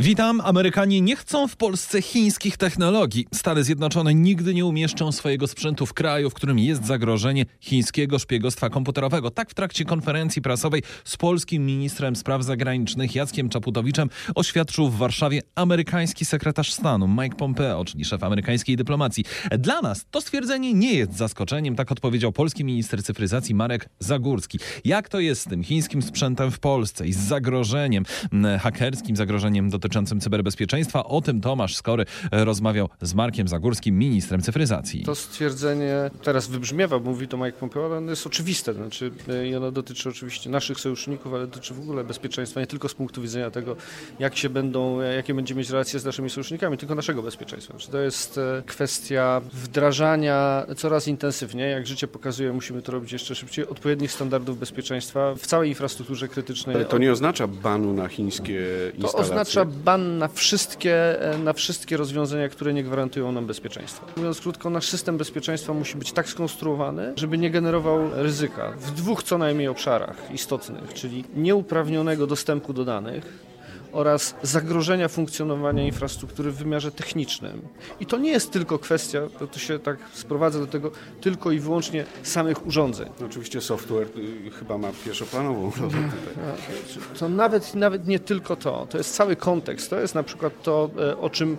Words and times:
Witam. 0.00 0.40
Amerykanie 0.40 1.00
nie 1.00 1.16
chcą 1.16 1.48
w 1.48 1.56
Polsce 1.56 2.02
chińskich 2.02 2.56
technologii. 2.56 3.26
Stany 3.34 3.64
Zjednoczone 3.64 4.14
nigdy 4.14 4.54
nie 4.54 4.64
umieszczą 4.64 5.12
swojego 5.12 5.46
sprzętu 5.46 5.86
w 5.86 5.94
kraju, 5.94 6.30
w 6.30 6.34
którym 6.34 6.58
jest 6.58 6.86
zagrożenie 6.86 7.46
chińskiego 7.60 8.18
szpiegostwa 8.18 8.70
komputerowego. 8.70 9.30
Tak 9.30 9.50
w 9.50 9.54
trakcie 9.54 9.84
konferencji 9.84 10.42
prasowej 10.42 10.82
z 11.04 11.16
polskim 11.16 11.66
ministrem 11.66 12.16
spraw 12.16 12.44
zagranicznych 12.44 13.14
Jackiem 13.14 13.48
Czaputowiczem 13.48 14.08
oświadczył 14.34 14.88
w 14.88 14.96
Warszawie 14.96 15.40
amerykański 15.54 16.24
sekretarz 16.24 16.72
stanu 16.72 17.08
Mike 17.08 17.36
Pompeo, 17.36 17.84
czyli 17.84 18.04
szef 18.04 18.22
amerykańskiej 18.22 18.76
dyplomacji. 18.76 19.24
Dla 19.58 19.80
nas 19.80 20.06
to 20.10 20.20
stwierdzenie 20.20 20.74
nie 20.74 20.94
jest 20.94 21.16
zaskoczeniem, 21.16 21.76
tak 21.76 21.92
odpowiedział 21.92 22.32
polski 22.32 22.64
minister 22.64 23.02
cyfryzacji 23.02 23.54
Marek 23.54 23.88
Zagórski. 23.98 24.58
Jak 24.84 25.08
to 25.08 25.20
jest 25.20 25.40
z 25.40 25.44
tym 25.44 25.64
chińskim 25.64 26.02
sprzętem 26.02 26.50
w 26.50 26.58
Polsce 26.58 27.06
i 27.06 27.12
z 27.12 27.18
zagrożeniem 27.18 28.04
hakerskim, 28.60 29.16
zagrożeniem 29.16 29.70
dotyczącym 29.70 29.87
dotyczącym 29.88 30.20
cyberbezpieczeństwa. 30.20 31.04
O 31.04 31.20
tym 31.20 31.40
Tomasz 31.40 31.76
Skory 31.76 32.04
rozmawiał 32.32 32.88
z 33.02 33.14
Markiem 33.14 33.48
Zagórskim, 33.48 33.98
ministrem 33.98 34.42
cyfryzacji. 34.42 35.04
To 35.04 35.14
stwierdzenie 35.14 36.10
teraz 36.22 36.48
wybrzmiewa, 36.48 36.98
bo 36.98 37.10
mówi 37.10 37.28
to 37.28 37.36
Mike 37.36 37.52
Pompeo, 37.52 37.86
ale 37.86 37.96
ono 37.96 38.10
jest 38.10 38.26
oczywiste. 38.26 38.74
Znaczy, 38.74 39.10
I 39.48 39.54
ono 39.54 39.72
dotyczy 39.72 40.08
oczywiście 40.08 40.50
naszych 40.50 40.80
sojuszników, 40.80 41.34
ale 41.34 41.46
dotyczy 41.46 41.74
w 41.74 41.80
ogóle 41.80 42.04
bezpieczeństwa, 42.04 42.60
nie 42.60 42.66
tylko 42.66 42.88
z 42.88 42.94
punktu 42.94 43.22
widzenia 43.22 43.50
tego, 43.50 43.76
jak 44.18 44.36
się 44.36 44.48
będą, 44.48 45.00
jakie 45.00 45.34
będziemy 45.34 45.58
mieć 45.58 45.70
relacje 45.70 46.00
z 46.00 46.04
naszymi 46.04 46.30
sojusznikami, 46.30 46.78
tylko 46.78 46.94
naszego 46.94 47.22
bezpieczeństwa. 47.22 47.72
Znaczy, 47.72 47.90
to 47.90 47.98
jest 47.98 48.38
e, 48.38 48.62
kwestia 48.66 49.40
wdrażania 49.52 50.66
coraz 50.76 51.08
intensywniej, 51.08 51.72
jak 51.72 51.86
życie 51.86 52.08
pokazuje, 52.08 52.52
musimy 52.52 52.82
to 52.82 52.92
robić 52.92 53.12
jeszcze 53.12 53.34
szybciej, 53.34 53.68
odpowiednich 53.68 54.12
standardów 54.12 54.58
bezpieczeństwa 54.58 55.34
w 55.34 55.46
całej 55.46 55.68
infrastrukturze 55.68 56.28
krytycznej. 56.28 56.76
Ale 56.76 56.84
to 56.84 56.98
nie 56.98 57.12
oznacza 57.12 57.46
banu 57.46 57.92
na 57.92 58.08
chińskie 58.08 58.66
instalacje? 58.94 59.12
To 59.12 59.18
oznacza 59.18 59.64
ban 59.68 60.18
na 60.18 60.28
wszystkie, 60.28 61.22
e, 61.22 61.38
na 61.38 61.52
wszystkie 61.52 61.96
rozwiązania, 61.96 62.48
które 62.48 62.74
nie 62.74 62.84
gwarantują 62.84 63.32
nam 63.32 63.46
bezpieczeństwa. 63.46 64.06
Mówiąc 64.16 64.40
krótko, 64.40 64.70
nasz 64.70 64.88
system 64.88 65.16
bezpieczeństwa 65.16 65.72
musi 65.72 65.96
być 65.96 66.12
tak 66.12 66.28
skonstruowany, 66.28 67.12
żeby 67.16 67.38
nie 67.38 67.50
generował 67.50 68.10
ryzyka 68.14 68.72
w 68.80 68.90
dwóch 68.90 69.22
co 69.22 69.38
najmniej 69.38 69.68
obszarach 69.68 70.16
istotnych, 70.34 70.94
czyli 70.94 71.24
nieuprawnionego 71.36 72.26
dostępu 72.26 72.72
do 72.72 72.84
danych, 72.84 73.47
oraz 73.92 74.34
zagrożenia 74.42 75.08
funkcjonowania 75.08 75.86
infrastruktury 75.86 76.50
w 76.50 76.56
wymiarze 76.56 76.92
technicznym. 76.92 77.62
I 78.00 78.06
to 78.06 78.18
nie 78.18 78.30
jest 78.30 78.50
tylko 78.50 78.78
kwestia, 78.78 79.20
to 79.52 79.58
się 79.58 79.78
tak 79.78 79.96
sprowadza 80.12 80.58
do 80.58 80.66
tego, 80.66 80.90
tylko 81.20 81.52
i 81.52 81.58
wyłącznie 81.58 82.04
samych 82.22 82.66
urządzeń. 82.66 83.08
No, 83.20 83.26
oczywiście 83.26 83.60
software 83.60 84.06
y, 84.46 84.50
chyba 84.50 84.78
ma 84.78 84.88
pierwszoplanową 85.04 85.70
rolę 85.80 85.92
tutaj. 85.92 86.44
To 87.18 87.28
nawet, 87.28 87.74
nawet 87.74 88.06
nie 88.06 88.18
tylko 88.18 88.56
to, 88.56 88.86
to 88.90 88.98
jest 88.98 89.14
cały 89.14 89.36
kontekst. 89.36 89.90
To 89.90 90.00
jest 90.00 90.14
na 90.14 90.22
przykład 90.22 90.62
to, 90.62 90.90
e, 90.98 91.18
o 91.18 91.30
czym 91.30 91.56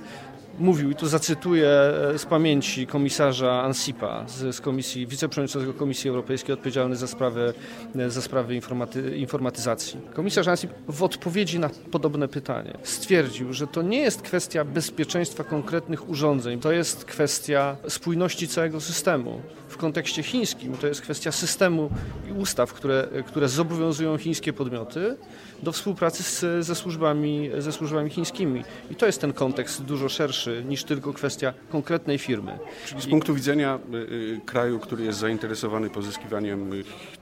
mówił, 0.59 0.91
i 0.91 0.95
tu 0.95 1.07
zacytuję 1.07 1.69
e, 1.69 2.19
z 2.19 2.25
pamięci 2.25 2.87
komisarza 2.87 3.61
Ansipa 3.61 4.25
z, 4.27 4.55
z 4.55 4.61
komisji, 4.61 5.07
wiceprzewodniczącego 5.07 5.73
Komisji 5.73 6.09
Europejskiej 6.09 6.53
odpowiedzialny 6.53 6.95
za 6.95 7.07
sprawy, 7.07 7.53
e, 7.95 8.09
za 8.09 8.21
sprawy 8.21 8.55
informaty, 8.55 9.17
informatyzacji. 9.17 9.99
Komisarz 10.13 10.47
Ansip 10.47 10.71
w 10.87 11.03
odpowiedzi 11.03 11.59
na 11.59 11.69
podobne 11.91 12.27
pytanie 12.27 12.77
stwierdził, 12.83 13.53
że 13.53 13.67
to 13.67 13.81
nie 13.81 13.99
jest 13.99 14.21
kwestia 14.21 14.65
bezpieczeństwa 14.65 15.43
konkretnych 15.43 16.09
urządzeń, 16.09 16.59
to 16.59 16.71
jest 16.71 17.05
kwestia 17.05 17.77
spójności 17.87 18.47
całego 18.47 18.81
systemu. 18.81 19.41
W 19.69 19.77
kontekście 19.77 20.23
chińskim 20.23 20.77
to 20.77 20.87
jest 20.87 21.01
kwestia 21.01 21.31
systemu 21.31 21.89
i 22.29 22.31
ustaw, 22.31 22.73
które, 22.73 23.07
które 23.27 23.49
zobowiązują 23.49 24.17
chińskie 24.17 24.53
podmioty 24.53 25.17
do 25.63 25.71
współpracy 25.71 26.23
z, 26.23 26.65
ze, 26.65 26.75
służbami, 26.75 27.49
ze 27.57 27.71
służbami 27.71 28.09
chińskimi. 28.09 28.63
I 28.91 28.95
to 28.95 29.05
jest 29.05 29.21
ten 29.21 29.33
kontekst 29.33 29.83
dużo 29.83 30.09
szerszy 30.09 30.48
niż 30.65 30.83
tylko 30.83 31.13
kwestia 31.13 31.53
konkretnej 31.69 32.17
firmy. 32.17 32.59
Czyli 32.85 33.01
z 33.01 33.07
punktu 33.07 33.35
widzenia 33.35 33.79
y, 33.93 33.97
y, 33.97 34.41
kraju, 34.45 34.79
który 34.79 35.03
jest 35.03 35.19
zainteresowany 35.19 35.89
pozyskiwaniem 35.89 36.71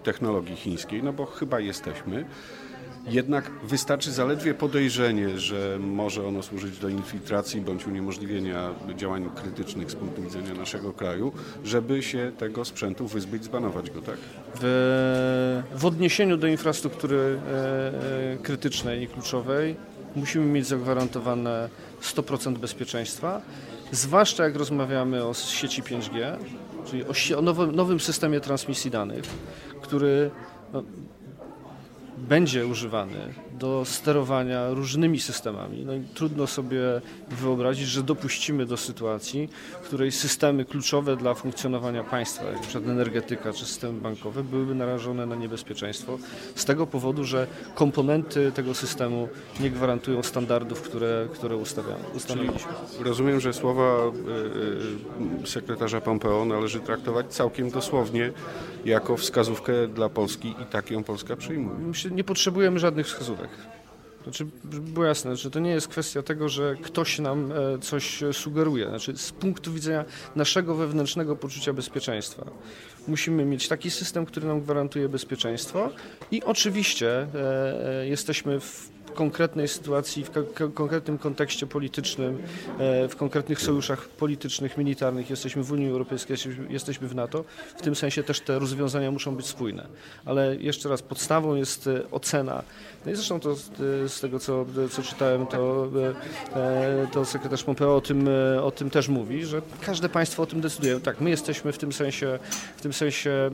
technologii 0.03 0.55
chińskiej, 0.55 1.03
no 1.03 1.13
bo 1.13 1.25
chyba 1.25 1.59
jesteśmy, 1.59 2.25
jednak 3.09 3.51
wystarczy 3.63 4.11
zaledwie 4.11 4.53
podejrzenie, 4.53 5.39
że 5.39 5.77
może 5.79 6.27
ono 6.27 6.43
służyć 6.43 6.79
do 6.79 6.89
infiltracji 6.89 7.61
bądź 7.61 7.87
uniemożliwienia 7.87 8.69
działań 8.95 9.29
krytycznych 9.35 9.91
z 9.91 9.95
punktu 9.95 10.21
widzenia 10.21 10.53
naszego 10.53 10.93
kraju, 10.93 11.31
żeby 11.63 12.03
się 12.03 12.31
tego 12.37 12.65
sprzętu 12.65 13.07
wyzbyć, 13.07 13.43
zbanować 13.43 13.91
go, 13.91 14.01
tak? 14.01 14.17
W, 14.61 15.63
w 15.75 15.85
odniesieniu 15.85 16.37
do 16.37 16.47
infrastruktury 16.47 17.17
e, 17.17 18.33
e 18.33 18.37
krytycznej 18.37 19.03
i 19.03 19.07
kluczowej 19.07 19.75
musimy 20.15 20.45
mieć 20.45 20.67
zagwarantowane 20.67 21.69
100% 22.01 22.57
bezpieczeństwa, 22.57 23.41
zwłaszcza 23.91 24.43
jak 24.43 24.55
rozmawiamy 24.55 25.25
o 25.25 25.33
sieci 25.33 25.83
5G, 25.83 26.37
czyli 26.85 27.03
o, 27.35 27.41
nowym, 27.41 27.75
nowym, 27.75 27.99
systemie 27.99 28.39
transmisji 28.39 28.91
danych, 28.91 29.23
który 29.81 30.31
no, 30.73 30.83
będzie 32.17 32.67
używany 32.67 33.33
do 33.59 33.85
sterowania 33.85 34.69
różnymi 34.69 35.19
systemami. 35.19 35.85
No 35.85 35.93
trudno 36.13 36.47
sobie 36.47 36.81
wyobrazić, 37.29 37.87
że 37.87 38.03
dopuścimy 38.03 38.65
do 38.65 38.77
sytuacji, 38.77 39.49
w 39.81 39.85
której 39.85 40.11
systemy 40.11 40.65
kluczowe 40.65 41.17
dla 41.17 41.33
funkcjonowania 41.33 42.03
państwa, 42.03 42.43
jak 42.43 42.55
np. 42.55 42.91
energetyka 42.91 43.53
czy 43.53 43.65
systemy 43.65 44.01
bankowe, 44.01 44.43
byłyby 44.43 44.75
narażone 44.75 45.25
na 45.25 45.35
niebezpieczeństwo 45.35 46.17
z 46.55 46.65
tego 46.65 46.87
powodu, 46.87 47.23
że 47.23 47.47
komponenty 47.75 48.51
tego 48.51 48.73
systemu 48.73 49.29
nie 49.59 49.69
gwarantują 49.69 50.23
standardów, 50.23 50.81
które, 50.81 51.27
które 51.33 51.55
ustanowiliśmy. 52.15 52.71
Rozumiem, 52.99 53.39
że 53.39 53.53
słowa 53.53 53.97
y, 55.43 55.43
y, 55.43 55.47
sekretarza 55.47 56.01
Pompeo 56.01 56.45
należy 56.45 56.79
traktować 56.79 57.27
całkiem 57.27 57.69
dosłownie 57.69 58.31
jako 58.85 59.17
wskazówkę 59.17 59.87
dla 59.87 60.09
Polski 60.09 60.49
i 60.49 60.65
tak 60.65 60.91
ją 60.91 61.03
Polska 61.03 61.35
przyjmuje. 61.35 61.79
Myślę, 61.79 62.06
nie 62.11 62.23
potrzebujemy 62.23 62.79
żadnych 62.79 63.07
wskazówek. 63.07 63.49
Znaczy, 64.23 64.47
było 64.63 65.05
jasne, 65.05 65.35
że 65.35 65.51
to 65.51 65.59
nie 65.59 65.69
jest 65.69 65.87
kwestia 65.87 66.23
tego, 66.23 66.49
że 66.49 66.75
ktoś 66.81 67.19
nam 67.19 67.51
e, 67.51 67.79
coś 67.79 68.23
sugeruje. 68.31 68.89
Znaczy, 68.89 69.17
z 69.17 69.31
punktu 69.31 69.73
widzenia 69.73 70.05
naszego 70.35 70.75
wewnętrznego 70.75 71.35
poczucia 71.35 71.73
bezpieczeństwa 71.73 72.45
musimy 73.07 73.45
mieć 73.45 73.67
taki 73.67 73.91
system, 73.91 74.25
który 74.25 74.47
nam 74.47 74.61
gwarantuje 74.61 75.09
bezpieczeństwo 75.09 75.89
i 76.31 76.43
oczywiście 76.43 77.27
e, 77.35 78.01
e, 78.01 78.07
jesteśmy 78.07 78.59
w 78.59 78.96
konkretnej 79.17 79.67
sytuacji, 79.67 80.23
w 80.23 80.73
konkretnym 80.73 81.17
kontekście 81.17 81.67
politycznym, 81.67 82.37
e, 82.79 83.07
w 83.07 83.15
konkretnych 83.15 83.61
sojuszach 83.61 84.07
politycznych, 84.07 84.77
militarnych, 84.77 85.29
jesteśmy 85.29 85.63
w 85.63 85.71
Unii 85.71 85.89
Europejskiej, 85.89 86.37
jesteśmy 86.69 87.07
w 87.07 87.15
NATO, 87.15 87.43
w 87.77 87.81
tym 87.81 87.95
sensie 87.95 88.23
też 88.23 88.39
te 88.39 88.59
rozwiązania 88.59 89.11
muszą 89.11 89.35
być 89.35 89.45
spójne. 89.45 89.87
Ale 90.25 90.55
jeszcze 90.55 90.89
raz, 90.89 91.01
podstawą 91.01 91.55
jest 91.55 91.87
e, 91.87 92.11
ocena. 92.11 92.63
No 93.05 93.11
i 93.11 93.15
zresztą 93.15 93.39
to 93.39 93.51
e, 93.51 94.09
z 94.09 94.19
tego, 94.19 94.39
co, 94.39 94.65
co 94.91 95.01
czytałem, 95.03 95.47
to, 95.47 95.91
to 97.11 97.25
sekretarz 97.25 97.63
Pompeo 97.63 97.95
o 97.95 98.01
tym, 98.01 98.29
o 98.63 98.71
tym 98.71 98.89
też 98.89 99.07
mówi, 99.09 99.45
że 99.45 99.61
każde 99.81 100.09
państwo 100.09 100.43
o 100.43 100.45
tym 100.45 100.61
decyduje. 100.61 100.99
Tak, 100.99 101.21
my 101.21 101.29
jesteśmy 101.29 101.71
w 101.71 101.77
tym 101.77 101.93
sensie, 101.93 102.39
w 102.77 102.81
tym 102.81 102.93
sensie 102.93 103.51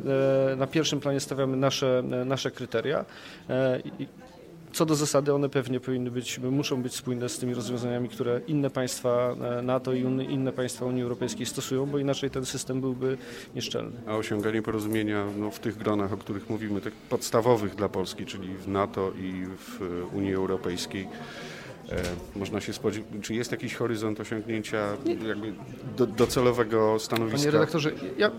na 0.57 0.68
pierwszym 0.68 1.00
planie 1.00 1.19
stawiamy 1.19 1.57
nasze, 1.57 2.03
nasze 2.25 2.51
kryteria 2.51 3.06
co 4.73 4.85
do 4.85 4.95
zasady 4.95 5.34
one 5.34 5.50
pewnie 5.50 5.79
powinny 5.79 6.11
być, 6.11 6.39
muszą 6.39 6.81
być 6.81 6.95
spójne 6.95 7.29
z 7.29 7.38
tymi 7.38 7.53
rozwiązaniami, 7.53 8.09
które 8.09 8.41
inne 8.47 8.69
państwa 8.69 9.35
e, 9.59 9.61
NATO 9.61 9.94
i 9.94 10.01
inne 10.29 10.51
państwa 10.51 10.85
Unii 10.85 11.03
Europejskiej 11.03 11.45
stosują, 11.45 11.85
bo 11.85 11.97
inaczej 11.97 12.29
ten 12.29 12.45
system 12.45 12.81
byłby 12.81 13.17
nieszczelny. 13.56 14.01
A 14.07 14.16
osiąganie 14.16 14.62
porozumienia 14.62 15.25
no, 15.38 15.51
w 15.51 15.59
tych 15.59 15.78
gronach, 15.78 16.13
o 16.13 16.17
których 16.17 16.50
mówimy, 16.50 16.81
tych 16.81 16.94
podstawowych 16.94 17.75
dla 17.75 17.89
Polski, 17.89 18.25
czyli 18.25 18.47
w 18.47 18.67
NATO 18.67 19.12
i 19.22 19.45
w 19.57 19.79
Unii 20.13 20.33
Europejskiej, 20.33 21.07
E, 21.91 22.39
można 22.39 22.62
się 22.62 22.73
spodziewać, 22.73 23.09
czy 23.22 23.33
jest 23.33 23.51
jakiś 23.51 23.75
horyzont 23.75 24.19
osiągnięcia 24.19 24.97
do, 25.97 26.07
docelowego 26.07 27.00
stanowiska? 27.00 27.38
Panie 27.38 27.51
redaktorze, 27.51 27.92
ja, 28.18 28.31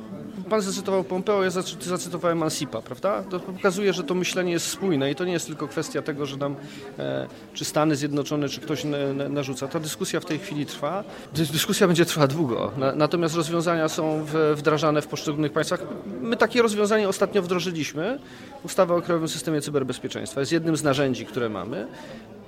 pan 0.51 0.61
zacytował 0.61 1.05
Pompeo, 1.05 1.45
ja 1.45 1.51
zacytowałem 1.81 2.43
Ansipa, 2.43 2.83
prawda? 2.83 3.23
To 3.23 3.41
pokazuje, 3.41 3.93
że 3.93 4.05
to 4.05 4.15
myślenie 4.15 4.53
jest 4.53 4.67
spójne 4.67 5.11
i 5.11 5.15
to 5.15 5.25
nie 5.25 5.33
jest 5.33 5.47
tylko 5.47 5.69
kwestia 5.69 6.03
tego, 6.03 6.27
że 6.27 6.37
nam 6.37 6.57
e, 6.99 7.27
czy 7.55 7.65
Stany 7.65 7.97
Zjednoczone, 7.97 8.49
czy 8.49 8.61
ktoś 8.61 8.85
na, 8.85 9.29
narzuca. 9.29 9.69
Ta 9.69 9.81
dyskusja 9.81 10.21
w 10.21 10.25
tej 10.25 10.39
chwili 10.39 10.67
trwa. 10.67 11.05
Dyskusja 11.35 11.87
będzie 11.87 12.05
trwała 12.05 12.27
długo, 12.27 12.73
na, 12.77 12.95
natomiast 12.95 13.35
rozwiązania 13.35 13.89
są 13.89 14.25
w, 14.25 14.55
wdrażane 14.57 15.03
w 15.03 15.07
poszczególnych 15.07 15.53
państwach. 15.53 15.83
My 16.21 16.37
takie 16.37 16.63
rozwiązanie 16.63 17.09
ostatnio 17.09 17.43
wdrożyliśmy. 17.43 18.19
Ustawa 18.63 18.95
o 18.95 19.03
Krajowym 19.03 19.29
Systemie 19.29 19.61
Cyberbezpieczeństwa 19.61 20.41
jest 20.41 20.53
jednym 20.53 20.77
z 20.77 20.83
narzędzi, 20.83 21.27
które 21.27 21.49
mamy. 21.49 21.87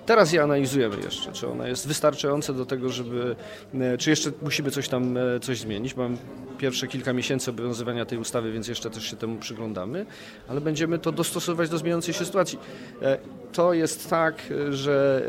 Teraz 0.07 0.33
je 0.33 0.43
analizujemy 0.43 0.97
jeszcze, 0.97 1.33
czy 1.33 1.49
ona 1.49 1.69
jest 1.69 1.89
wystarczająca 1.89 2.53
do 2.53 2.67
tego, 2.67 2.89
żeby, 2.89 3.37
e, 3.75 3.99
czy 3.99 4.11
jeszcze 4.11 4.31
musimy 4.43 4.71
coś 4.71 4.89
tam 4.89 5.17
e, 5.17 5.41
coś 5.41 5.59
zmienić. 5.59 5.97
Mam 5.97 6.17
pierwsze 6.59 6.87
kilka 6.89 7.13
miesięcy 7.13 7.51
obowiązywania 7.51 8.05
tej 8.05 8.19
ustawy, 8.19 8.53
więc 8.53 8.69
jeszcze 8.69 8.91
też 8.91 9.11
się 9.11 9.17
temu 9.17 9.39
przyglądamy, 9.39 10.07
ale 10.49 10.61
będziemy 10.61 10.99
to 10.99 11.13
dostosować 11.13 11.71
do 11.71 11.79
zmieniającej 11.79 12.15
się 12.15 12.25
sytuacji. 12.25 12.59
E, 13.03 13.19
to 13.53 13.73
jest 13.73 14.11
tak, 14.11 14.43
że 14.71 15.23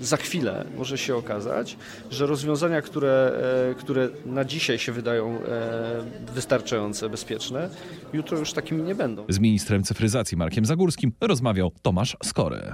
za 0.00 0.16
chwilę 0.16 0.64
może 0.76 0.98
się 0.98 1.16
okazać, 1.16 1.76
że 2.10 2.26
rozwiązania, 2.26 2.82
które, 2.82 3.32
e, 3.70 3.74
które 3.74 4.08
na 4.26 4.44
dzisiaj 4.44 4.78
się 4.78 4.92
wydają 4.92 5.38
e, 5.42 6.04
wystarczające, 6.34 7.08
bezpieczne, 7.08 7.68
jutro 8.12 8.38
już 8.38 8.52
takimi 8.52 8.82
nie 8.82 8.94
będą. 8.94 9.24
Z 9.28 9.38
ministrem 9.38 9.82
cyfryzacji 9.82 10.36
Markiem 10.36 10.64
Zagórskim 10.64 11.12
rozmawiał 11.20 11.72
Tomasz 11.82 12.16
Skory. 12.24 12.72